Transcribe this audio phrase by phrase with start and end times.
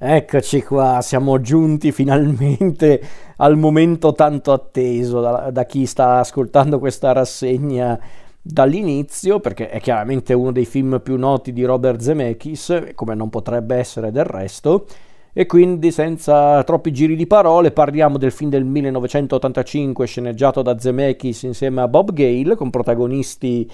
[0.00, 3.02] Eccoci qua, siamo giunti finalmente
[3.38, 7.98] al momento tanto atteso da, da, chi sta ascoltando questa rassegna
[8.40, 13.74] dall'inizio, perché è chiaramente uno dei film più noti di Robert Zemeckis, come non potrebbe
[13.74, 14.86] essere del resto,
[15.32, 21.42] e quindi senza troppi giri di parole parliamo del film del 1985 sceneggiato da Zemeckis
[21.42, 23.68] insieme a Bob Gale con protagonisti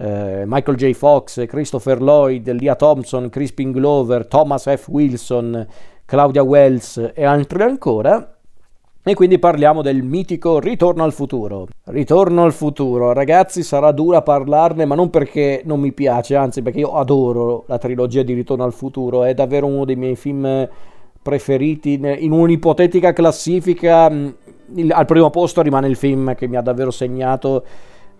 [0.00, 0.92] eh, Michael J.
[0.92, 4.88] Fox, Christopher Lloyd, Leah Thompson, Crispin Glover, Thomas F.
[4.88, 5.66] Wilson,
[6.06, 8.36] Claudia Wells e altri ancora.
[9.02, 11.66] E quindi parliamo del mitico Ritorno al futuro.
[11.84, 16.80] Ritorno al futuro, ragazzi, sarà dura parlarne, ma non perché non mi piace, anzi perché
[16.80, 20.68] io adoro la trilogia di Ritorno al futuro, è davvero uno dei miei film
[21.22, 21.94] preferiti.
[21.94, 27.64] In un'ipotetica classifica, al primo posto rimane il film che mi ha davvero segnato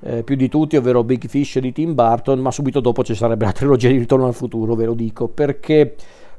[0.03, 3.45] eh, più di tutti, ovvero Big Fish di Tim Burton, ma subito dopo ci sarebbe
[3.45, 5.95] la trilogia di Ritorno al futuro, ve lo dico, perché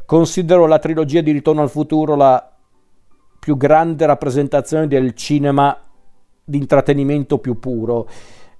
[0.05, 2.51] considero la trilogia di Ritorno al futuro la
[3.39, 5.75] più grande rappresentazione del cinema
[6.43, 8.07] di intrattenimento più puro.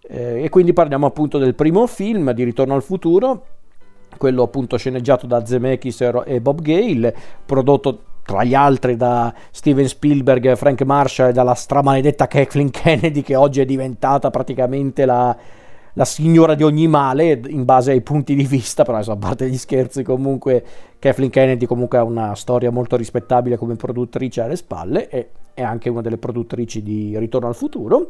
[0.01, 3.45] Eh, e quindi parliamo appunto del primo film di Ritorno al futuro,
[4.17, 10.55] quello appunto sceneggiato da Zemeckis e Bob Gale, prodotto tra gli altri da Steven Spielberg,
[10.55, 15.35] Frank Marshall e dalla stramaledetta Kathleen Kennedy che oggi è diventata praticamente la,
[15.93, 19.57] la signora di ogni male in base ai punti di vista, però a parte gli
[19.57, 20.63] scherzi comunque
[20.99, 25.89] Kathleen Kennedy comunque ha una storia molto rispettabile come produttrice alle spalle e è anche
[25.89, 28.07] una delle produttrici di Ritorno al futuro.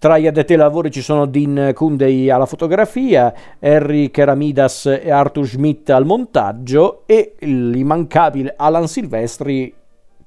[0.00, 5.46] Tra gli addetti ai lavori ci sono Dean Kundey alla fotografia, Harry Keramidas e Arthur
[5.46, 9.70] Schmidt al montaggio e l'immancabile Alan Silvestri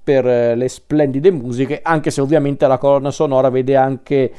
[0.03, 4.31] per eh, le splendide musiche, anche se ovviamente la colonna sonora vede anche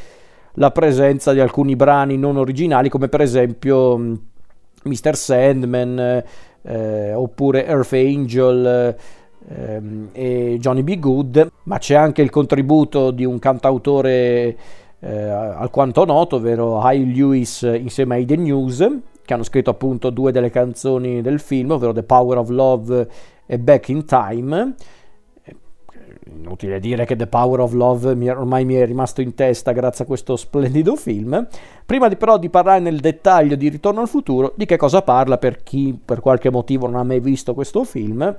[0.53, 4.21] la presenza di alcuni brani non originali, come per esempio Mr.
[4.87, 6.25] Mm, Sandman
[6.63, 8.97] eh, oppure Earth Angel.
[9.47, 10.99] Eh, e Johnny B.
[10.99, 14.57] Good, ma c'è anche il contributo di un cantautore
[15.05, 18.79] eh, alquanto noto, ovvero High Lewis insieme ai The News,
[19.23, 23.09] che hanno scritto appunto due delle canzoni del film, ovvero The Power of Love
[23.45, 24.75] e Back in Time.
[26.37, 30.07] Inutile dire che The Power of Love ormai mi è rimasto in testa grazie a
[30.07, 31.47] questo splendido film.
[31.85, 35.37] Prima di, però di parlare nel dettaglio di Ritorno al futuro, di che cosa parla
[35.37, 38.37] per chi per qualche motivo non ha mai visto questo film,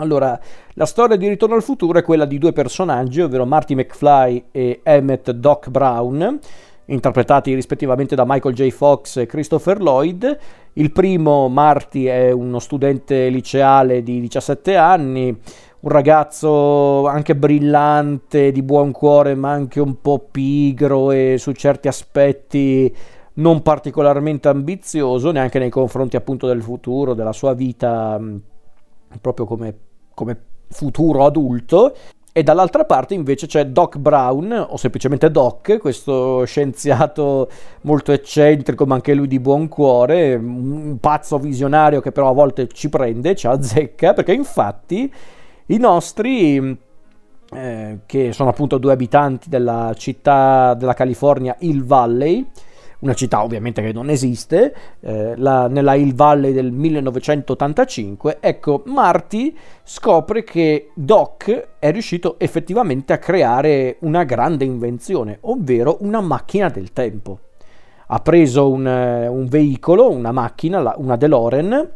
[0.00, 0.40] allora,
[0.74, 4.80] la storia di Ritorno al futuro è quella di due personaggi, ovvero Marty McFly e
[4.82, 6.38] Emmett Doc Brown,
[6.86, 8.70] interpretati rispettivamente da Michael J.
[8.70, 10.38] Fox e Christopher Lloyd.
[10.72, 15.28] Il primo, Marty, è uno studente liceale di 17 anni,
[15.80, 21.88] un ragazzo anche brillante, di buon cuore, ma anche un po' pigro e su certi
[21.88, 22.96] aspetti
[23.34, 28.18] non particolarmente ambizioso, neanche nei confronti appunto del futuro, della sua vita
[29.20, 29.74] proprio come,
[30.20, 30.36] come
[30.68, 31.94] futuro adulto.
[32.32, 37.50] E dall'altra parte invece c'è Doc Brown, o semplicemente Doc, questo scienziato
[37.82, 42.68] molto eccentrico, ma anche lui di buon cuore, un pazzo visionario che però a volte
[42.68, 45.12] ci prende, ci azzecca, perché infatti
[45.66, 46.78] i nostri,
[47.52, 52.48] eh, che sono appunto due abitanti della città della California, Hill Valley,
[53.00, 59.56] una città ovviamente che non esiste, eh, la, nella Hill Valley del 1985, ecco, Marty
[59.82, 66.92] scopre che Doc è riuscito effettivamente a creare una grande invenzione, ovvero una macchina del
[66.92, 67.38] tempo.
[68.12, 71.88] Ha preso un, un veicolo, una macchina, una DeLorean,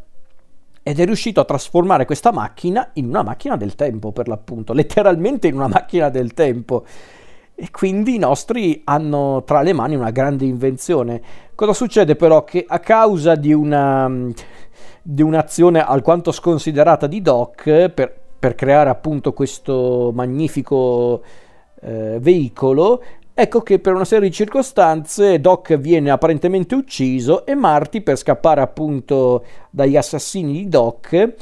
[0.86, 5.48] ed è riuscito a trasformare questa macchina in una macchina del tempo, per l'appunto, letteralmente
[5.48, 6.84] in una macchina del tempo.
[7.56, 11.22] E quindi i nostri hanno tra le mani una grande invenzione.
[11.54, 12.42] Cosa succede però?
[12.42, 14.10] Che a causa di, una,
[15.00, 21.22] di un'azione alquanto sconsiderata di Doc per, per creare appunto questo magnifico
[21.80, 28.00] eh, veicolo, ecco che per una serie di circostanze Doc viene apparentemente ucciso e Marty
[28.00, 31.34] per scappare appunto dagli assassini di Doc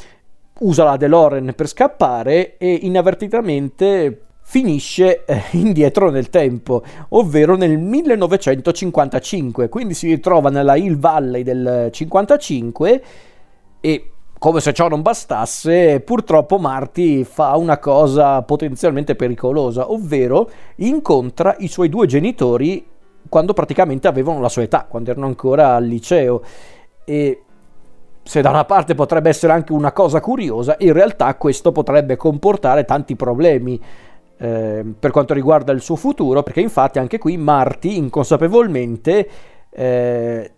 [0.58, 4.20] usa la DeLorean per scappare e inavvertitamente
[4.52, 11.88] finisce eh, indietro nel tempo, ovvero nel 1955, quindi si ritrova nella Hill Valley del
[11.90, 13.02] 55
[13.80, 21.56] e come se ciò non bastasse, purtroppo Marty fa una cosa potenzialmente pericolosa, ovvero incontra
[21.60, 22.86] i suoi due genitori
[23.30, 26.42] quando praticamente avevano la sua età, quando erano ancora al liceo.
[27.06, 27.42] E
[28.22, 32.84] se da una parte potrebbe essere anche una cosa curiosa, in realtà questo potrebbe comportare
[32.84, 33.80] tanti problemi
[34.38, 39.28] eh, per quanto riguarda il suo futuro, perché infatti anche qui Marty inconsapevolmente
[39.70, 40.52] eh,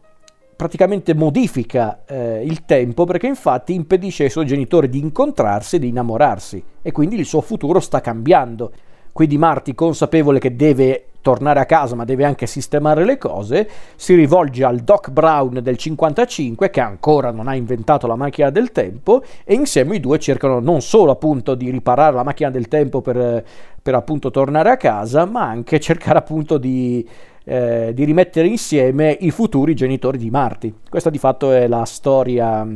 [0.56, 5.88] praticamente modifica eh, il tempo perché infatti impedisce ai suoi genitori di incontrarsi e di
[5.88, 8.72] innamorarsi e quindi il suo futuro sta cambiando.
[9.12, 13.66] Quindi Marty, consapevole che deve tornare a casa ma deve anche sistemare le cose,
[13.96, 18.72] si rivolge al Doc Brown del 55 che ancora non ha inventato la macchina del
[18.72, 23.00] tempo e insieme i due cercano non solo appunto di riparare la macchina del tempo
[23.00, 23.42] per,
[23.80, 27.08] per appunto tornare a casa ma anche cercare appunto di
[27.46, 30.72] eh, di rimettere insieme i futuri genitori di Marty.
[30.88, 32.66] Questa di fatto è la storia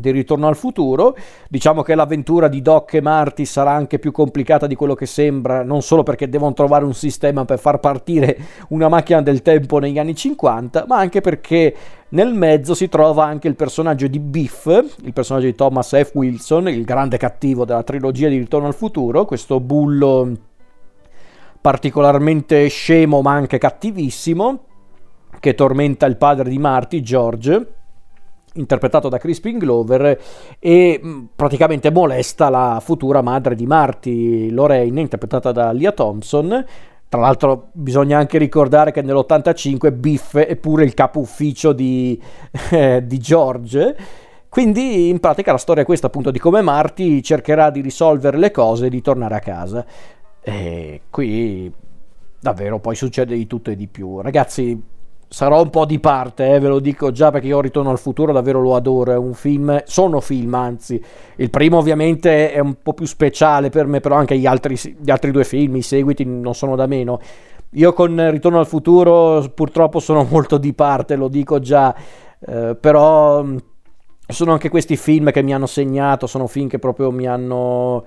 [0.00, 1.16] di Ritorno al futuro.
[1.48, 5.62] Diciamo che l'avventura di Doc e Marty sarà anche più complicata di quello che sembra,
[5.62, 9.98] non solo perché devono trovare un sistema per far partire una macchina del tempo negli
[9.98, 11.74] anni 50, ma anche perché
[12.10, 14.66] nel mezzo si trova anche il personaggio di Biff,
[15.02, 16.12] il personaggio di Thomas F.
[16.14, 20.32] Wilson, il grande cattivo della trilogia di Ritorno al futuro, questo bullo
[21.60, 24.64] particolarmente scemo ma anche cattivissimo,
[25.40, 27.74] che tormenta il padre di Marty, George,
[28.58, 30.20] interpretato da Crispin Glover,
[30.58, 36.64] e mm, praticamente molesta la futura madre di Marty, Lorraine, interpretata da Lia Thompson.
[37.08, 42.20] Tra l'altro bisogna anche ricordare che nell'85 Biff è pure il capo ufficio di,
[42.70, 43.96] eh, di George.
[44.48, 48.50] Quindi in pratica la storia è questa appunto di come Marty cercherà di risolvere le
[48.50, 49.84] cose e di tornare a casa.
[50.40, 51.72] E qui
[52.40, 54.20] davvero poi succede di tutto e di più.
[54.20, 54.80] Ragazzi,
[55.28, 58.32] sarò un po' di parte, eh, ve lo dico già perché io Ritorno al futuro
[58.32, 61.02] davvero lo adoro, è un film, sono film anzi,
[61.36, 65.10] il primo ovviamente è un po' più speciale per me, però anche gli altri, gli
[65.10, 67.20] altri due film, i seguiti non sono da meno.
[67.72, 71.94] Io con Ritorno al futuro purtroppo sono molto di parte, lo dico già,
[72.46, 73.44] eh, però
[74.26, 78.04] sono anche questi film che mi hanno segnato, sono film che proprio mi hanno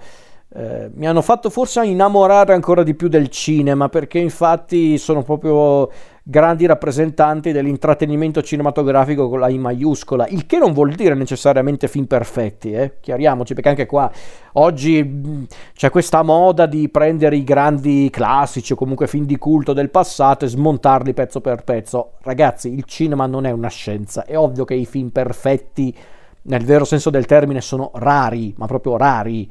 [0.53, 5.89] eh, mi hanno fatto forse innamorare ancora di più del cinema perché infatti sono proprio
[6.23, 12.05] grandi rappresentanti dell'intrattenimento cinematografico con la I maiuscola, il che non vuol dire necessariamente film
[12.05, 12.97] perfetti, eh?
[12.99, 14.11] chiariamoci, perché anche qua
[14.53, 19.73] oggi mm, c'è questa moda di prendere i grandi classici o comunque film di culto
[19.73, 22.13] del passato e smontarli pezzo per pezzo.
[22.21, 25.95] Ragazzi, il cinema non è una scienza, è ovvio che i film perfetti,
[26.43, 29.49] nel vero senso del termine, sono rari, ma proprio rari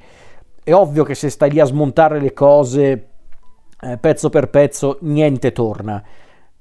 [0.62, 3.08] è ovvio che se stai lì a smontare le cose
[3.80, 6.02] eh, pezzo per pezzo, niente torna.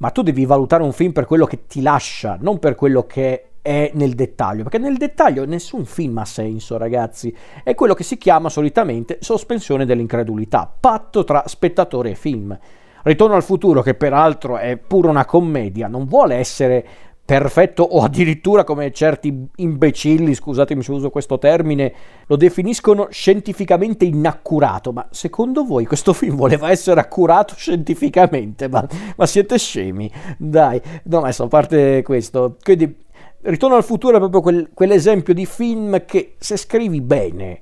[0.02, 3.50] Ma tu devi valutare un film per quello che ti lascia, non per quello che
[3.62, 7.36] è nel dettaglio, perché nel dettaglio nessun film ha senso, ragazzi.
[7.66, 12.58] È quello che si chiama solitamente sospensione dell'incredulità, patto tra spettatore e film.
[13.04, 16.88] Ritorno al futuro, che peraltro è pure una commedia, non vuole essere
[17.30, 21.94] perfetto o addirittura come certi imbecilli, scusatemi se uso questo termine,
[22.26, 24.92] lo definiscono scientificamente inaccurato.
[24.92, 28.68] Ma secondo voi questo film voleva essere accurato scientificamente?
[28.68, 28.84] Ma,
[29.16, 30.12] ma siete scemi?
[30.40, 33.08] Dai, no, adesso a parte questo, quindi
[33.42, 37.62] Ritorno al futuro è proprio quel, quell'esempio di film che se scrivi bene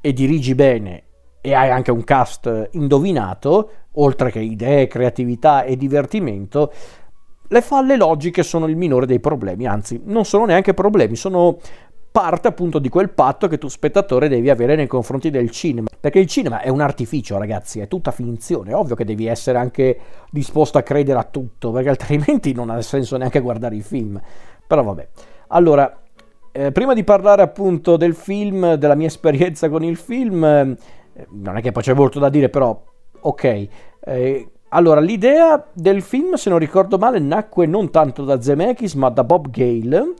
[0.00, 1.02] e dirigi bene
[1.40, 6.70] e hai anche un cast indovinato, oltre che idee, creatività e divertimento,
[7.48, 11.58] le falle logiche sono il minore dei problemi, anzi non sono neanche problemi, sono
[12.16, 16.18] parte appunto di quel patto che tu spettatore devi avere nei confronti del cinema, perché
[16.18, 19.98] il cinema è un artificio ragazzi, è tutta finzione, è ovvio che devi essere anche
[20.30, 24.18] disposto a credere a tutto, perché altrimenti non ha senso neanche guardare i film,
[24.66, 25.08] però vabbè.
[25.48, 26.04] Allora,
[26.52, 30.76] eh, prima di parlare appunto del film, della mia esperienza con il film, eh,
[31.32, 32.82] non è che poi c'è molto da dire, però
[33.20, 33.68] ok,
[34.00, 39.08] eh, allora, l'idea del film, se non ricordo male, nacque non tanto da Zemeckis, ma
[39.10, 40.14] da Bob Gale,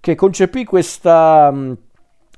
[0.00, 1.76] che concepì questa mh,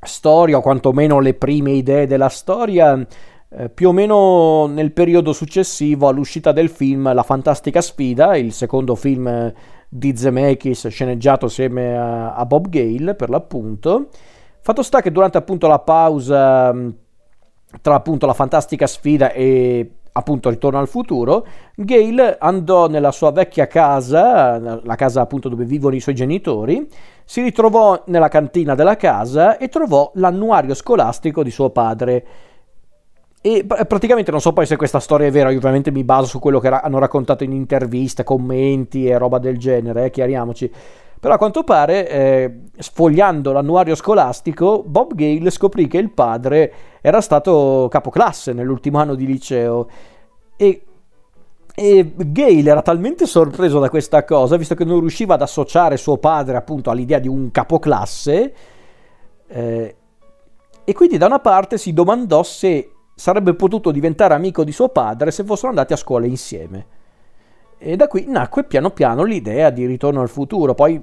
[0.02, 3.06] storia, o quantomeno le prime idee della storia,
[3.52, 8.94] eh, più o meno nel periodo successivo all'uscita del film La Fantastica Sfida, il secondo
[8.94, 9.52] film
[9.88, 14.08] di Zemeckis, sceneggiato assieme a, a Bob Gale, per l'appunto.
[14.60, 16.74] Fatto sta che durante appunto la pausa
[17.80, 23.66] tra appunto La Fantastica Sfida e appunto Ritorno al futuro, Gail andò nella sua vecchia
[23.66, 26.88] casa, la casa appunto dove vivono i suoi genitori,
[27.24, 32.26] si ritrovò nella cantina della casa e trovò l'annuario scolastico di suo padre.
[33.42, 36.38] E praticamente non so poi se questa storia è vera, io ovviamente mi baso su
[36.38, 40.70] quello che hanno raccontato in interviste, commenti e roba del genere, eh, chiariamoci.
[41.20, 46.72] Però a quanto pare, eh, sfogliando l'annuario scolastico, Bob Gale scoprì che il padre
[47.02, 49.86] era stato capoclasse nell'ultimo anno di liceo
[50.56, 50.82] e,
[51.74, 56.16] e Gale era talmente sorpreso da questa cosa, visto che non riusciva ad associare suo
[56.16, 58.54] padre appunto all'idea di un capoclasse,
[59.46, 59.96] eh,
[60.82, 65.30] e quindi da una parte si domandò se sarebbe potuto diventare amico di suo padre
[65.30, 66.98] se fossero andati a scuola insieme.
[67.82, 70.74] E da qui nacque piano piano l'idea di ritorno al futuro.
[70.74, 71.00] Poi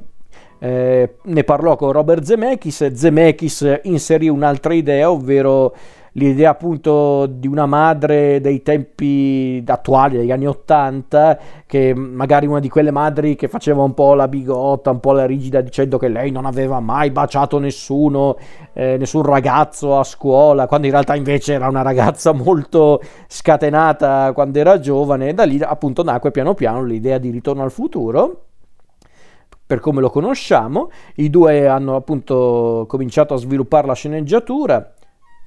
[0.59, 5.75] eh, ne parlò con Robert Zemeckis, Zemeckis inserì un'altra idea, ovvero
[6.17, 12.69] l'idea appunto di una madre dei tempi attuali, degli anni Ottanta, che magari una di
[12.69, 16.31] quelle madri che faceva un po' la bigotta, un po' la rigida, dicendo che lei
[16.31, 18.35] non aveva mai baciato nessuno,
[18.73, 24.57] eh, nessun ragazzo a scuola, quando in realtà invece era una ragazza molto scatenata quando
[24.57, 28.41] era giovane, e da lì appunto nacque piano piano l'idea di ritorno al futuro
[29.67, 30.89] per come lo conosciamo.
[31.15, 34.93] I due hanno appunto cominciato a sviluppare la sceneggiatura.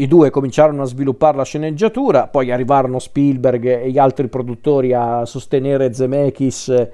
[0.01, 5.27] I due cominciarono a sviluppare la sceneggiatura, poi arrivarono Spielberg e gli altri produttori a
[5.27, 6.89] sostenere Zemeckis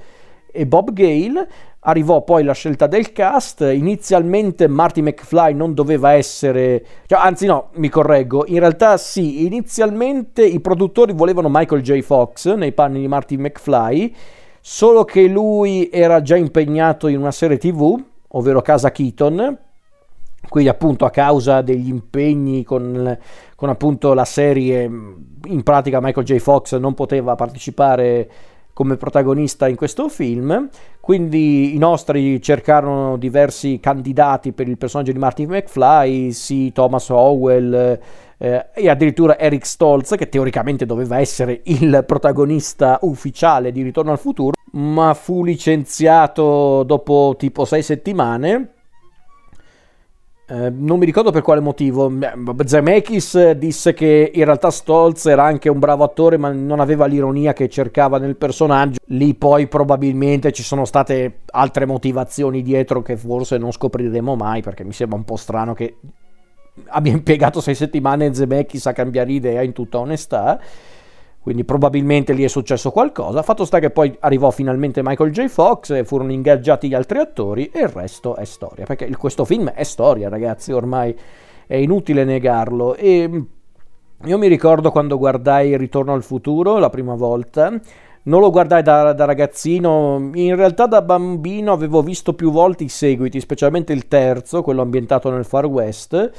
[0.51, 1.49] e Bob Gale.
[1.79, 3.61] Arrivò poi la scelta del cast.
[3.61, 8.45] Inizialmente Marty McFly non doveva essere, cioè, anzi, no, mi correggo.
[8.49, 12.01] In realtà, sì, inizialmente i produttori volevano Michael J.
[12.01, 14.15] Fox nei panni di Marty McFly
[14.61, 19.59] solo che lui era già impegnato in una serie tv, ovvero Casa Keaton,
[20.49, 23.19] quindi appunto a causa degli impegni con,
[23.55, 26.37] con appunto la serie, in pratica Michael J.
[26.39, 28.29] Fox non poteva partecipare
[28.77, 30.69] come protagonista in questo film,
[31.01, 37.99] quindi i nostri cercarono diversi candidati per il personaggio di Martin McFly, sì, Thomas Howell,
[38.37, 44.19] eh, e addirittura Eric Stolz, che teoricamente doveva essere il protagonista ufficiale di Ritorno al
[44.19, 48.73] futuro, ma fu licenziato dopo tipo sei settimane.
[50.49, 52.13] Eh, non mi ricordo per quale motivo.
[52.65, 57.53] Zemeckis disse che in realtà Stolz era anche un bravo attore, ma non aveva l'ironia
[57.53, 59.01] che cercava nel personaggio.
[59.07, 64.85] Lì poi probabilmente ci sono state altre motivazioni dietro che forse non scopriremo mai, perché
[64.85, 65.97] mi sembra un po' strano che
[66.89, 70.61] abbia impiegato sei settimane Zemeckis a cambiare idea in tutta onestà
[71.47, 73.41] quindi probabilmente lì è successo qualcosa.
[73.41, 75.47] Fatto sta che poi arrivò finalmente Michael J.
[75.47, 79.71] Fox e furono ingaggiati gli altri attori e il resto è storia, perché questo film
[79.71, 81.17] è storia ragazzi, ormai
[81.69, 83.41] è inutile negarlo e mm,
[84.25, 87.71] io mi ricordo quando guardai Ritorno al futuro la prima volta,
[88.25, 92.89] non lo guardai da, da, ragazzino, in realtà da bambino avevo visto più volte i
[92.89, 96.33] seguiti, specialmente il terzo, quello ambientato nel Far West.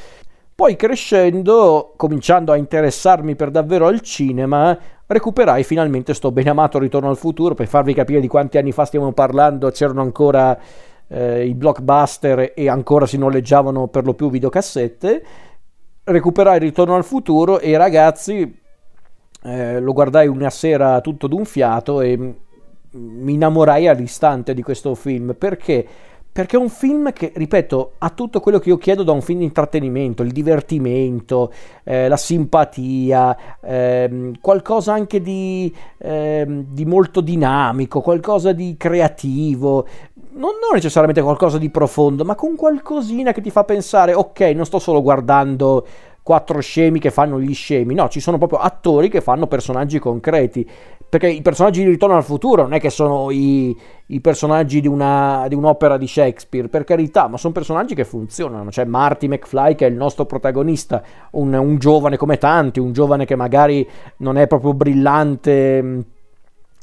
[0.57, 4.75] Poi crescendo, cominciando a interessarmi per davvero al cinema,
[5.07, 8.85] recuperai finalmente sto ben amato Ritorno al futuro per farvi capire di quanti anni fa
[8.85, 10.57] stiamo parlando, c'erano ancora
[11.07, 15.23] eh, i blockbuster e ancora si noleggiavano per lo più videocassette.
[16.03, 18.59] Recuperai Ritorno al futuro e ragazzi
[19.43, 22.17] eh, lo guardai una sera tutto d'un fiato e
[22.91, 25.85] mi innamorai all'istante di questo film perché
[26.37, 29.39] perché è un film che, ripeto, ha tutto quello che io chiedo da un film
[29.39, 31.51] di intrattenimento, il divertimento,
[31.83, 39.87] eh, la simpatia, ehm, qualcosa anche di, ehm, di, molto dinamico, qualcosa di creativo,
[40.33, 44.67] non, non, necessariamente qualcosa di profondo, ma con qualcosina che ti fa pensare, ok, non
[44.67, 45.87] sto solo guardando
[46.21, 50.69] quattro scemi che fanno gli scemi, no, ci sono proprio attori che fanno personaggi concreti
[51.09, 53.75] perché i personaggi di Ritorno al futuro non è che sono i,
[54.07, 58.69] i personaggi di, una, di, un'opera di Shakespeare, per carità, ma sono personaggi che funzionano.
[58.69, 63.25] C'è Marty McFly che è il nostro protagonista, un, un giovane come tanti, un giovane
[63.25, 63.87] che magari
[64.17, 66.05] non è proprio brillante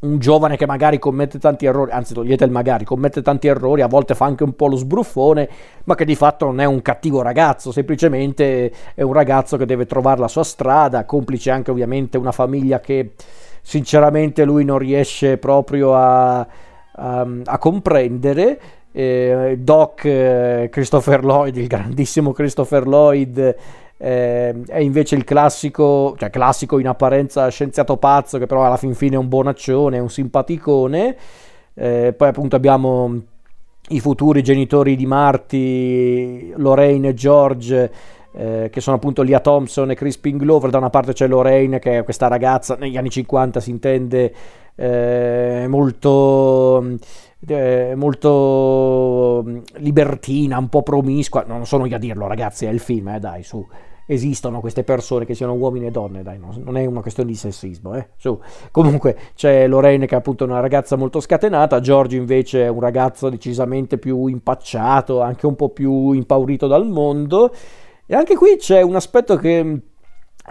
[0.04, 3.86] un giovane che magari commette tanti errori, anzi togliete il magari, commette tanti errori, a
[3.86, 5.48] volte fa anche un po' lo sbruffone,
[5.84, 9.86] ma che di fatto non è un cattivo ragazzo, semplicemente è un ragazzo che deve
[9.86, 13.12] trovare la sua strada, complice anche ovviamente una famiglia che
[13.66, 16.46] sinceramente lui non riesce proprio a,
[16.92, 18.60] a, a comprendere.
[18.92, 23.56] Eh, Doc eh, Christopher Lloyd, il grandissimo Christopher Lloyd,
[23.96, 28.94] eh, è invece il classico, cioè classico in apparenza scienziato pazzo, che però alla fin
[28.94, 31.16] fine è un bonaccione, è un simpaticone.
[31.74, 33.18] Eh, poi appunto abbiamo
[33.88, 37.90] i futuri genitori di Marty, Lorraine e George,
[38.36, 40.70] eh, che sono appunto Lia Thompson e Crispin Glover.
[40.70, 44.34] Da una parte c'è Lorraine, che è questa ragazza, negli anni 50 si intende
[44.74, 46.84] eh, molto,
[47.46, 49.44] eh, molto
[49.76, 51.44] libertina, un po' promiscua.
[51.46, 53.64] Non sono io a dirlo, ragazzi, è il film, eh, dai, su
[54.06, 57.36] esistono queste persone che siano uomini e donne, dai, no, non è una questione di
[57.36, 58.08] sessismo, eh?
[58.16, 58.38] Su.
[58.70, 63.30] Comunque c'è Lorraine che è appunto una ragazza molto scatenata, Giorgio invece è un ragazzo
[63.30, 67.50] decisamente più impacciato, anche un po' più impaurito dal mondo
[68.06, 69.76] e anche qui c'è un aspetto che mm,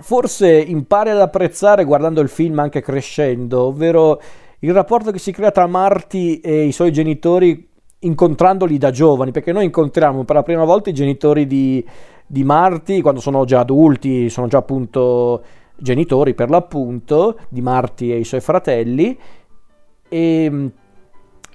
[0.02, 4.20] forse impari ad apprezzare guardando il film anche crescendo, ovvero
[4.60, 7.70] il rapporto che si crea tra Marty e i suoi genitori
[8.00, 11.86] incontrandoli da giovani, perché noi incontriamo per la prima volta i genitori di,
[12.26, 15.44] di Marty quando sono già adulti, sono già appunto
[15.76, 19.18] genitori per l'appunto di Marty e i suoi fratelli
[20.08, 20.68] e mm,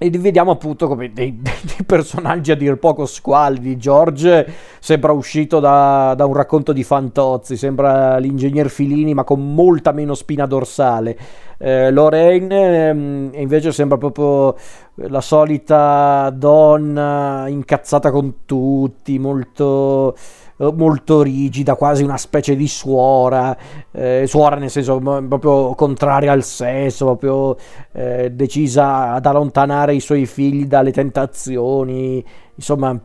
[0.01, 3.77] e li vediamo appunto come dei, dei, personaggi a dir poco squalidi.
[3.77, 4.47] George
[4.79, 10.15] sembra uscito da, da, un racconto di Fantozzi, sembra l'ingegner Filini ma con molta meno
[10.15, 11.17] spina dorsale.
[11.57, 14.55] Eh, Lorraine ehm, invece sembra proprio
[14.95, 20.15] la solita donna incazzata con tutti, molto
[20.59, 23.57] molto rigida, quasi una specie di suora,
[23.91, 27.55] eh, suora nel senso proprio contraria al sesso, proprio
[27.93, 32.23] eh, decisa ad allontanare i suoi figli dalle tentazioni,
[32.55, 32.99] insomma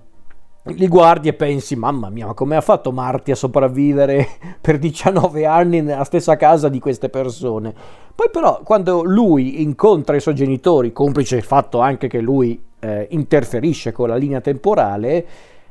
[0.66, 4.26] li guardi e pensi, mamma mia, ma come ha fatto Marti a sopravvivere
[4.60, 7.74] per 19 anni nella stessa casa di queste persone?
[8.14, 13.08] Poi però quando lui incontra i suoi genitori, complice il fatto anche che lui eh,
[13.10, 15.26] interferisce con la linea temporale,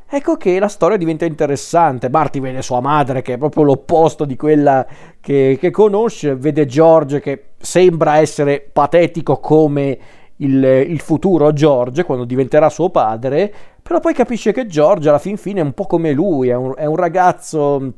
[0.08, 2.10] ecco che la storia diventa interessante.
[2.10, 4.86] Marty vede sua madre, che è proprio l'opposto di quella
[5.20, 9.98] che, che conosce, vede George che sembra essere patetico come
[10.38, 15.38] il, il, futuro George quando diventerà suo padre, però poi capisce che George alla fin
[15.38, 17.94] fine è un po' come lui, è un, è un ragazzo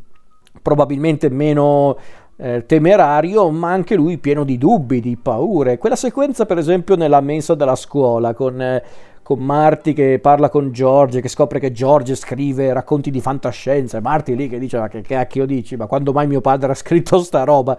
[0.62, 1.97] probabilmente meno
[2.38, 5.77] eh, temerario, ma anche lui pieno di dubbi, di paure.
[5.77, 8.83] Quella sequenza, per esempio, nella mensa della scuola con eh,
[9.25, 14.01] con Marty che parla con George, che scopre che George scrive racconti di fantascienza, e
[14.01, 17.17] Marty lì che dice ma che cacchio dici, ma quando mai mio padre ha scritto
[17.17, 17.75] sta roba?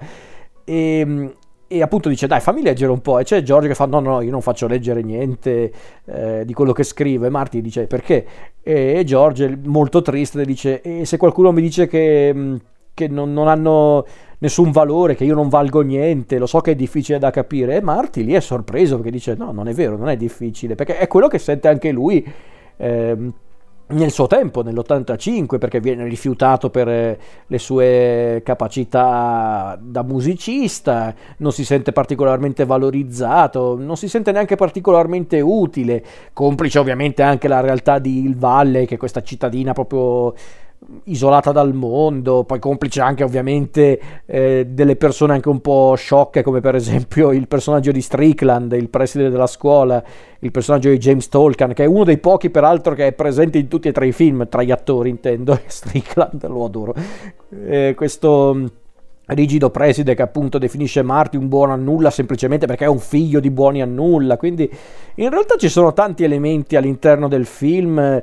[0.65, 1.35] E, ehm,
[1.69, 4.21] e appunto dice dai fammi leggere un po' e c'è George che fa no no
[4.21, 5.73] io non faccio leggere niente
[6.05, 8.27] eh, di quello che scrive Marty dice perché?
[8.63, 12.59] E George molto triste dice e se qualcuno mi dice che,
[12.97, 14.07] che non, non hanno
[14.39, 17.77] nessun valore, che io non valgo niente, lo so che è difficile da capire.
[17.77, 20.97] E Marty lì è sorpreso perché dice no, non è vero, non è difficile, perché
[20.97, 22.27] è quello che sente anche lui.
[22.79, 23.33] Eh,
[23.89, 31.53] nel suo tempo, nell'85, perché viene rifiutato per eh, le sue capacità da musicista, non
[31.53, 38.01] si sente particolarmente valorizzato, non si sente neanche particolarmente utile, complice ovviamente anche la realtà
[38.01, 40.35] di Il Valle, che è questa cittadina proprio
[41.05, 46.61] isolata dal mondo, poi complice anche ovviamente eh, delle persone anche un po' sciocche come
[46.61, 50.03] per esempio il personaggio di Strickland, il preside della scuola,
[50.41, 53.69] il personaggio di James Tolkien, che è uno dei pochi peraltro che è presente in
[53.69, 56.95] tutti e tre i film, tra gli attori intendo, Strickland lo adoro.
[57.65, 58.67] Eh, questo mm,
[59.27, 63.41] rigido preside che appunto definisce Marty un buono a nulla semplicemente perché è un figlio
[63.41, 64.71] di buoni a nulla, quindi
[65.17, 68.23] in realtà ci sono tanti elementi all'interno del film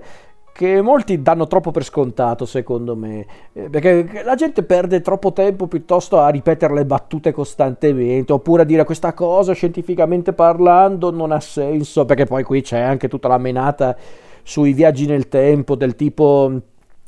[0.54, 5.66] che molti danno troppo per scontato, secondo me, eh, perché la gente perde troppo tempo
[5.66, 11.40] piuttosto a ripetere le battute costantemente, oppure a dire questa cosa scientificamente parlando non ha
[11.40, 13.98] senso, perché poi qui c'è anche tutta la menata
[14.44, 16.52] sui viaggi nel tempo, del tipo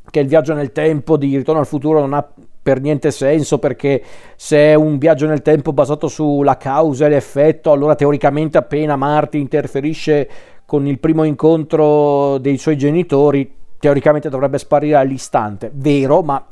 [0.10, 2.27] che il viaggio nel tempo di Ritorno al futuro non ha
[2.65, 4.01] per niente senso perché
[4.36, 9.39] se è un viaggio nel tempo basato sulla causa e l'effetto, allora teoricamente appena Marty
[9.39, 10.27] interferisce
[10.65, 15.71] con il primo incontro dei suoi genitori, teoricamente dovrebbe sparire all'istante.
[15.73, 16.43] Vero, ma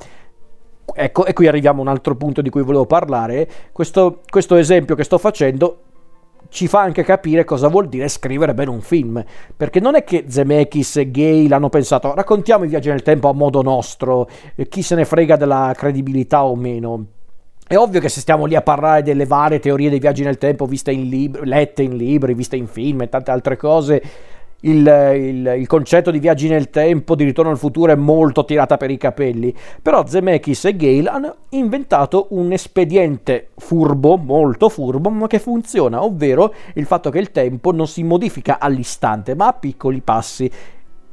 [0.94, 3.50] ecco, e qui arriviamo a un altro punto di cui volevo parlare.
[3.72, 5.80] Questo, questo esempio che sto facendo
[6.50, 9.24] ci fa anche capire cosa vuol dire scrivere bene un film.
[9.58, 13.34] Perché non è che Zemeckis e Gale hanno pensato raccontiamo i viaggi nel tempo a
[13.34, 14.30] modo nostro,
[14.70, 17.06] chi se ne frega della credibilità o meno.
[17.66, 20.66] È ovvio che se stiamo lì a parlare delle varie teorie dei viaggi nel tempo
[20.66, 24.02] viste in libri, lette in libri, viste in film e tante altre cose,
[24.64, 28.78] il, il, il, concetto di viaggi nel tempo, di ritorno al futuro è molto tirata
[28.78, 29.54] per i capelli.
[29.82, 36.54] Però Zemeckis e Gale hanno inventato un espediente furbo, molto furbo, ma che funziona, ovvero
[36.76, 40.52] il fatto che il tempo non si modifica all'istante, ma a piccoli passi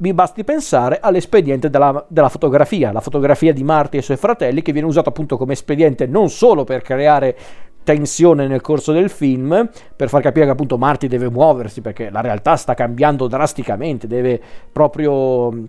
[0.01, 4.71] vi basti pensare all'espediente della, della, fotografia, la fotografia di Marty e suoi fratelli che
[4.71, 7.37] viene usato appunto come espediente non solo per creare
[7.83, 12.21] tensione nel corso del film, per far capire che appunto Marty deve muoversi perché la
[12.21, 14.39] realtà sta cambiando drasticamente, deve
[14.71, 15.65] proprio mm,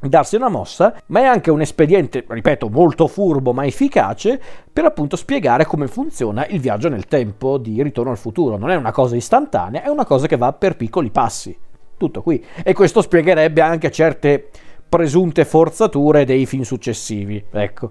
[0.00, 4.40] darsi una mossa, ma è anche un espediente, ripeto, molto furbo ma efficace
[4.72, 8.56] per appunto spiegare come funziona il viaggio nel tempo di Ritorno al futuro.
[8.56, 11.66] Non è una cosa istantanea, è una cosa che va per piccoli passi.
[11.98, 12.42] Tutto qui.
[12.62, 14.48] E questo spiegherebbe anche certe
[14.88, 17.44] presunte forzature dei film successivi.
[17.50, 17.90] Ecco.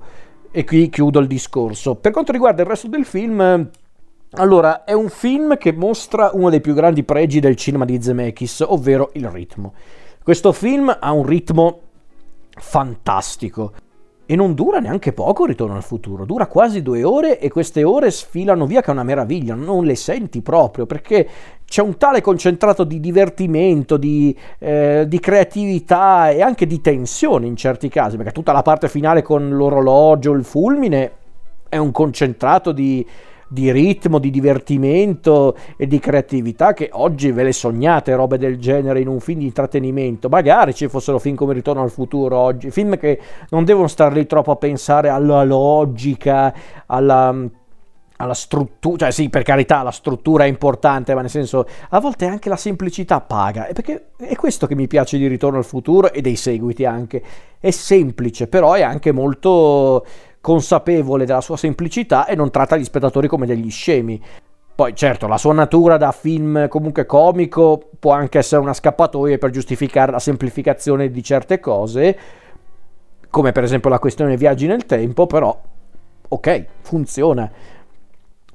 [0.50, 1.96] E qui chiudo il discorso.
[1.96, 3.70] Per quanto riguarda il resto del film,
[4.32, 8.62] allora, è un film che mostra uno dei più grandi pregi del cinema di Zemeckis,
[8.68, 9.74] ovvero il ritmo.
[10.24, 11.82] Questo film ha un ritmo
[12.50, 13.74] fantastico.
[14.30, 18.12] E non dura neanche poco Ritorno al futuro, dura quasi due ore e queste ore
[18.12, 21.28] sfilano via che è una meraviglia, non le senti proprio perché
[21.66, 27.56] c'è un tale concentrato di divertimento, di, eh, di, creatività e anche di tensione in
[27.56, 31.12] certi casi, perché tutta la parte finale con l'orologio, il fulmine,
[31.70, 33.06] è un concentrato di,
[33.48, 39.00] di ritmo, di divertimento e di creatività che oggi ve le sognate robe del genere
[39.00, 40.30] in un film di intrattenimento.
[40.30, 44.26] Magari ci fossero film come Ritorno al futuro oggi, film che non devono stare lì
[44.26, 46.54] troppo a pensare alla logica,
[46.86, 47.34] alla
[48.18, 52.26] alla struttura, cioè sì, per carità, la struttura è importante, ma nel senso, a volte
[52.26, 56.12] anche la semplicità paga, e perché è questo che mi piace di Ritorno al futuro
[56.12, 57.22] e dei seguiti anche,
[57.60, 60.04] è semplice, però è anche molto
[60.48, 64.24] consapevole della sua semplicità e non tratta gli spettatori come degli scemi.
[64.74, 69.50] Poi certo, la sua natura da film comunque comico può anche essere una scappatoia per
[69.50, 72.18] giustificare la semplificazione di certe cose,
[73.30, 75.54] come per esempio la questione viaggi nel tempo, però
[76.30, 77.52] ok, funziona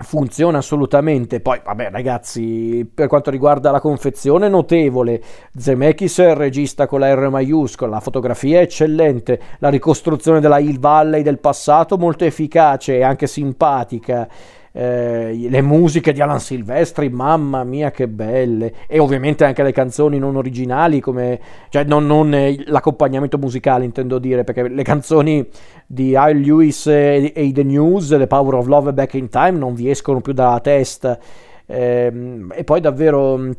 [0.02, 1.40] funziona assolutamente.
[1.40, 5.22] Poi, vabbè, ragazzi, per quanto riguarda la confezione, notevole.
[5.56, 11.22] Zemeckis regista con la R maiuscola, la fotografia è eccellente, la ricostruzione della Hill Valley
[11.22, 14.28] del passato molto efficace e anche simpatica
[14.72, 20.18] eh, le musiche di Alan Silvestri, mamma mia che belle, e ovviamente anche le canzoni
[20.18, 25.46] non originali, come, cioè non, non eh, l'accompagnamento musicale intendo dire, perché le canzoni
[25.86, 29.74] di Al Lewis e, e The News, The Power of Love Back in Time, non
[29.74, 31.18] vi escono più dalla testa,
[31.66, 33.50] eh, e poi davvero mm,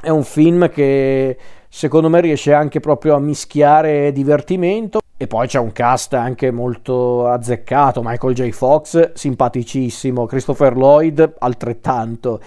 [0.00, 1.36] è un film che
[1.68, 7.26] secondo me riesce anche proprio a mischiare divertimento e poi c'è un cast anche molto
[7.26, 8.50] azzeccato, Michael J.
[8.50, 12.40] Fox simpaticissimo, Christopher Lloyd altrettanto,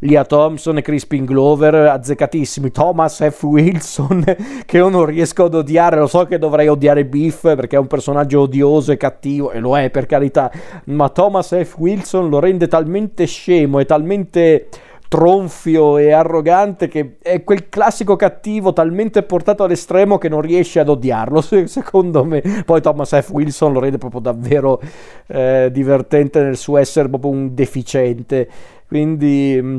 [0.00, 3.42] Lia Thompson e Crispin Glover azzeccatissimi, Thomas F.
[3.44, 4.22] Wilson
[4.66, 7.86] che io non riesco ad odiare, lo so che dovrei odiare Biff perché è un
[7.86, 10.52] personaggio odioso e cattivo e lo è per carità,
[10.84, 11.76] ma Thomas F.
[11.78, 14.68] Wilson lo rende talmente scemo e talmente
[15.08, 20.90] tronfio e arrogante che è quel classico cattivo talmente portato all'estremo che non riesce ad
[20.90, 23.30] odiarlo secondo me poi Thomas F.
[23.30, 24.80] Wilson lo rende proprio davvero
[25.26, 28.48] eh, divertente nel suo essere proprio un deficiente
[28.86, 29.78] quindi mm,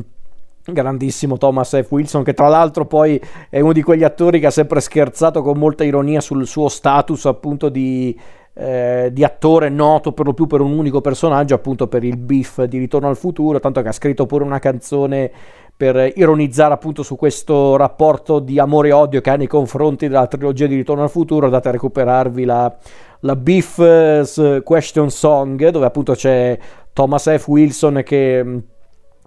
[0.63, 1.91] grandissimo Thomas F.
[1.91, 5.59] Wilson che tra l'altro poi è uno di quegli attori che ha sempre scherzato con
[5.59, 8.17] molta ironia sul suo status appunto di
[8.53, 12.63] eh, di attore noto per lo più per un unico personaggio, appunto per il beef
[12.63, 15.31] di Ritorno al futuro, tanto che ha scritto pure una canzone
[15.75, 20.27] per ironizzare appunto su questo rapporto di amore e odio che ha nei confronti della
[20.27, 22.75] trilogia di Ritorno al futuro, andate a recuperarvi la,
[23.21, 26.57] la Beef Question Song, dove appunto c'è
[26.91, 27.47] Thomas F.
[27.47, 28.61] Wilson che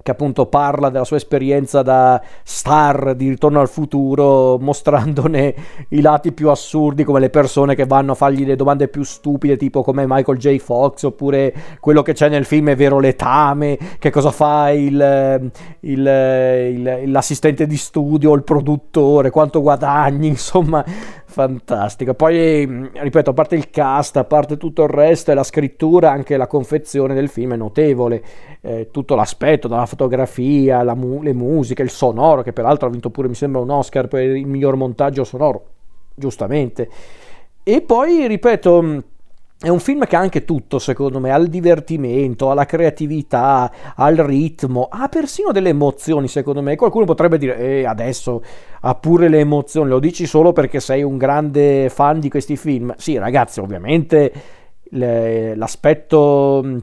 [0.03, 5.55] che appunto parla della sua esperienza da star di Ritorno al futuro, mostrandone
[5.91, 9.57] i lati più assurdi, come le persone che vanno a fargli le domande più stupide,
[9.57, 10.59] tipo come Michael J.
[10.59, 15.99] Fox, oppure quello che c'è nel film è vero letame, che cosa fa il, il,
[16.01, 20.85] il, l'assistente di studio, il produttore, quanto guadagni, insomma,
[21.33, 22.15] fantastico.
[22.15, 26.37] Poi, ripeto, a parte il cast, a parte tutto il resto e la scrittura, anche
[26.37, 28.23] la confezione del film è notevole.
[28.61, 33.27] Eh, tutto l'aspetto, dalla fotografia, mu- le musiche, il sonoro, che peraltro ha vinto pure,
[33.27, 35.65] mi sembra, un Oscar per il miglior montaggio sonoro,
[36.15, 36.89] giustamente.
[37.65, 39.03] E poi, ripeto
[39.63, 44.89] è un film che ha anche tutto, secondo me, al divertimento, alla creatività, al ritmo,
[44.91, 46.75] ha persino delle emozioni, secondo me.
[46.75, 48.43] Qualcuno potrebbe dire, eh, adesso
[48.81, 52.93] ha pure le emozioni, lo dici solo perché sei un grande fan di questi film.
[52.97, 54.33] Sì, ragazzi, ovviamente
[54.91, 56.83] l'aspetto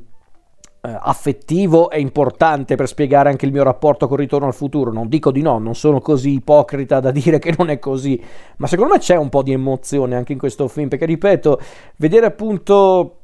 [0.81, 4.91] affettivo è importante per spiegare anche il mio rapporto con Ritorno al futuro.
[4.91, 8.21] Non dico di no, non sono così ipocrita da dire che non è così,
[8.57, 11.59] ma secondo me c'è un po' di emozione anche in questo film, perché ripeto,
[11.97, 13.15] vedere appunto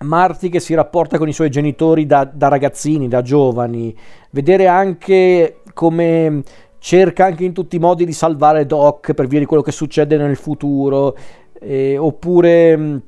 [0.00, 3.96] Marty che si rapporta con i suoi genitori da, da ragazzini, da giovani,
[4.30, 6.42] vedere anche come
[6.78, 10.16] cerca anche in tutti i modi di salvare Doc per via di quello che succede
[10.16, 11.16] nel futuro,
[11.58, 13.02] eh, oppure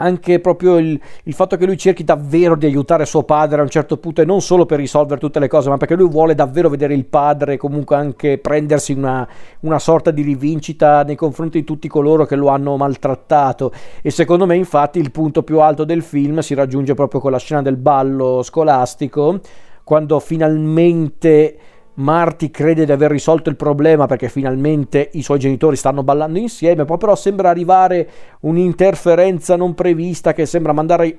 [0.00, 3.68] anche proprio il, il, fatto che lui cerchi davvero di aiutare suo padre a un
[3.68, 6.68] certo punto e non solo per risolvere tutte le cose, ma perché lui vuole davvero
[6.68, 9.28] vedere il padre comunque anche prendersi una,
[9.60, 13.72] una sorta di rivincita nei confronti di tutti coloro che lo hanno maltrattato.
[14.02, 17.38] E secondo me, infatti, il punto più alto del film si raggiunge proprio con la
[17.38, 19.40] scena del ballo scolastico,
[19.84, 21.56] quando finalmente
[21.94, 26.84] Marty crede di aver risolto il problema perché finalmente i suoi genitori stanno ballando insieme,
[26.84, 28.08] poi però sembra arrivare
[28.40, 31.18] un'interferenza non prevista che sembra mandare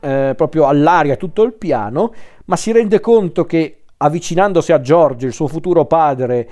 [0.00, 2.12] eh, proprio all'aria tutto il piano,
[2.46, 6.48] ma si rende conto che avvicinandosi a George, il suo futuro padre,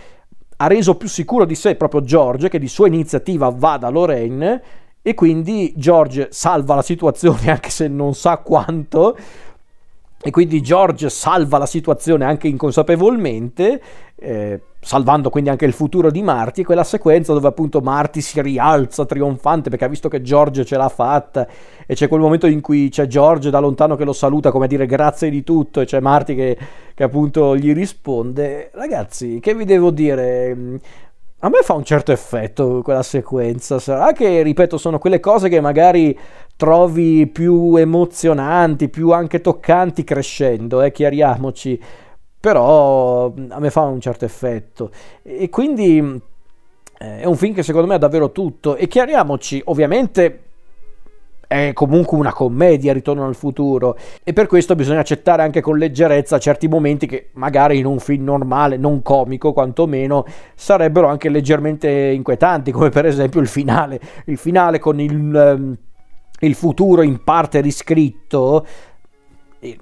[0.57, 4.63] ha reso più sicuro di sé proprio George, che di sua iniziativa va da Lorraine,
[5.03, 9.17] e quindi George salva la situazione anche se non sa quanto
[10.27, 13.81] e quindi George salva la situazione anche inconsapevolmente,
[14.17, 18.43] eh, salvando quindi anche il futuro di Marty, e quella sequenza dove appunto Marty si
[18.43, 21.47] rialza trionfante perché ha visto che George ce l'ha fatta
[21.87, 24.69] e c'è quel momento in cui c'è George da lontano che lo saluta come a
[24.69, 26.59] dire grazie di tutto e c'è Marty che,
[26.93, 28.73] che appunto gli risponde.
[28.75, 30.81] Ragazzi, che vi devo dire?
[31.41, 35.61] A me fa un certo effetto quella sequenza, sarà che, ripeto, sono quelle cose che
[35.61, 36.19] magari
[36.57, 41.81] trovi più emozionanti, più anche toccanti crescendo, eh, chiariamoci,
[42.41, 44.91] però a me fa un certo effetto.
[45.23, 45.99] E quindi
[46.99, 48.77] eh, è un film che secondo me ha davvero tutto.
[48.77, 50.41] E chiariamoci, ovviamente
[51.47, 56.39] è comunque una commedia Ritorno al futuro e per questo bisogna accettare anche con leggerezza
[56.39, 62.73] certi momenti che magari in un film normale, non comico quantomeno, sarebbero anche leggermente inquietanti,
[62.73, 65.77] come per esempio il finale, il finale con il, um,
[66.41, 68.67] il futuro in parte riscritto.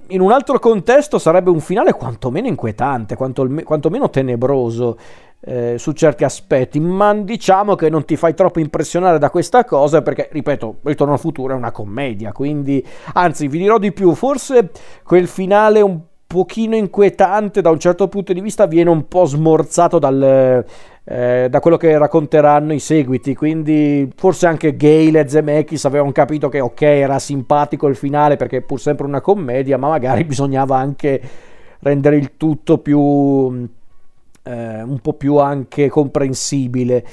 [0.08, 4.96] In un altro contesto sarebbe un finale quantomeno inquietante, quantomeno tenebroso
[5.40, 10.00] eh, su certi aspetti, ma diciamo che non ti fai troppo impressionare da questa cosa
[10.00, 14.70] perché, ripeto, Ritorno al futuro è una commedia, quindi anzi vi dirò di più, forse
[15.02, 19.98] quel finale un pochino inquietante da un certo punto di vista viene un po' smorzato
[19.98, 20.64] dal,
[21.04, 26.48] eh, da quello che racconteranno i seguiti quindi forse anche Gale e Zemeckis avevano capito
[26.48, 30.76] che ok era simpatico il finale perché è pur sempre una commedia ma magari bisognava
[30.76, 31.20] anche
[31.80, 33.68] rendere il tutto più
[34.44, 37.04] eh, un po' più anche comprensibile.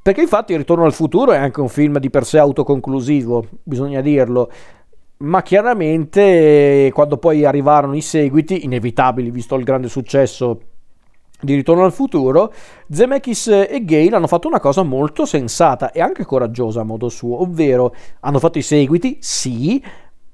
[0.00, 4.50] Perché infatti Ritorno al futuro è anche un film di per sé autoconclusivo, bisogna dirlo.
[5.18, 10.60] Ma chiaramente quando poi arrivarono i seguiti, inevitabili visto il grande successo
[11.40, 12.52] di Ritorno al futuro,
[12.90, 17.42] Zemeckis e Gale hanno fatto una cosa molto sensata e anche coraggiosa a modo suo,
[17.42, 19.82] ovvero hanno fatto i seguiti, sì,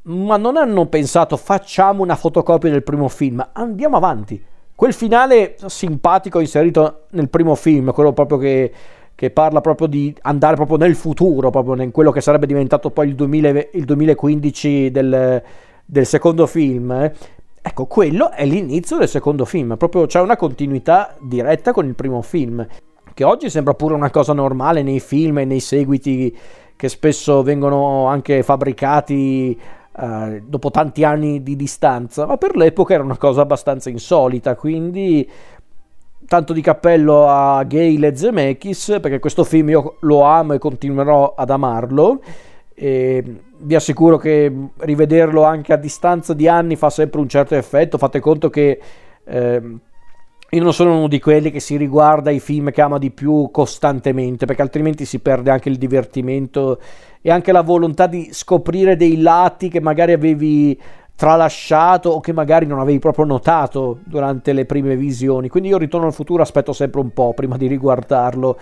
[0.02, 4.42] ma non hanno pensato facciamo una fotocopia del primo film, andiamo avanti
[4.74, 8.72] Quel finale simpatico inserito nel primo film, quello proprio che,
[9.14, 13.08] che parla proprio di andare proprio nel futuro, proprio in quello che sarebbe diventato poi
[13.08, 15.42] il, 2000, il 2015 del,
[15.84, 16.90] del, secondo film.
[16.90, 17.12] Eh.
[17.66, 22.20] Ecco, quello è l'inizio del secondo film, proprio c'è una continuità diretta con il primo
[22.20, 22.64] film,
[23.14, 26.36] che oggi sembra pure una cosa normale nei film e nei seguiti
[26.76, 29.58] che spesso vengono anche fabbricati
[29.96, 35.30] Uh, dopo tanti anni di distanza, ma per l'epoca era una cosa abbastanza insolita, quindi
[36.26, 41.34] tanto di cappello a Gale e Zemeckis, perché questo film io lo amo e continuerò
[41.36, 42.20] ad amarlo.
[42.74, 43.22] E
[43.64, 47.98] vi assicuro che rivederlo anche a distanza di anni fa sempre un certo effetto.
[47.98, 48.80] Fate conto che
[49.24, 49.62] eh,
[50.50, 53.48] io non sono uno di quelli che si riguarda i film che ama di più
[53.50, 56.78] costantemente, perché altrimenti si perde anche il divertimento
[57.20, 60.80] e anche la volontà di scoprire dei lati che magari avevi
[61.16, 65.48] tralasciato o che magari non avevi proprio notato durante le prime visioni.
[65.48, 68.58] Quindi io ritorno al futuro, aspetto sempre un po' prima di riguardarlo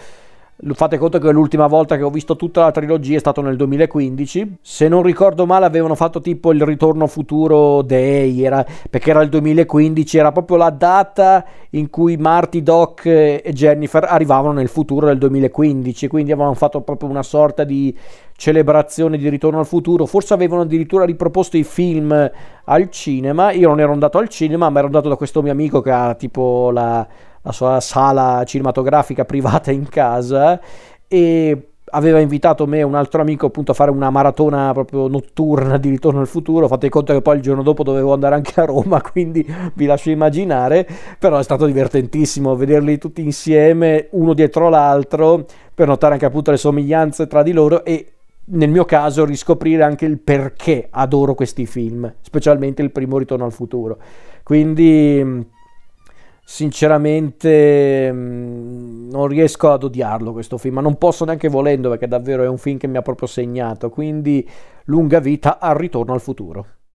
[0.64, 4.59] Fate conto che l'ultima volta che ho visto tutta la trilogia è stato nel 2015.
[4.62, 9.29] Se non ricordo male, avevano fatto tipo il ritorno futuro Day, era, perché era il
[9.29, 15.18] 2015, era proprio la data in cui Marty, Doc e Jennifer arrivavano nel futuro del
[15.18, 16.07] 2015.
[16.07, 17.92] Quindi avevano fatto proprio una sorta di
[18.37, 20.07] celebrazione di Ritorno al futuro.
[20.07, 22.31] Forse avevano addirittura riproposto i film
[22.64, 23.51] al cinema.
[23.51, 26.14] Io non ero andato al cinema, ma ero andato da questo mio amico che ha
[26.14, 27.05] tipo la
[27.42, 30.61] la sua sala cinematografica privata in casa
[31.07, 35.76] e aveva invitato me e un altro amico appunto a fare una maratona proprio notturna
[35.76, 36.68] di Ritorno al futuro.
[36.68, 40.11] Fate conto che poi il giorno dopo dovevo andare anche a Roma, quindi vi lascio
[40.11, 40.87] immaginare.
[41.18, 46.57] Però è stato divertentissimo vederli tutti insieme, uno dietro l'altro, per notare anche appunto le
[46.57, 48.12] somiglianze tra di loro e
[48.44, 53.52] nel mio caso riscoprire anche il perché adoro questi film, specialmente il primo Ritorno al
[53.52, 53.98] futuro.
[54.42, 55.46] Quindi
[56.53, 62.43] sinceramente mm, non riesco ad odiarlo questo film, ma non posso neanche volendo perché davvero
[62.43, 64.47] è un film che mi ha proprio segnato, quindi
[64.85, 66.67] lunga vita al ritorno al futuro.